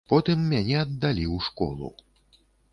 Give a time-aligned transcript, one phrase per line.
[0.11, 1.93] Потым мяне аддалі ў школу.